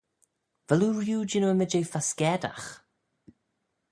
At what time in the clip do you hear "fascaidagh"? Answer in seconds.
1.93-2.67